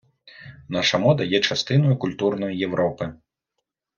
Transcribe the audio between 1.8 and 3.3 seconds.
культурної Європи.